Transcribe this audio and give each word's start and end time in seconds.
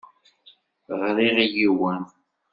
Ɣriɣ 1.01 1.37
yiwen. 1.53 2.03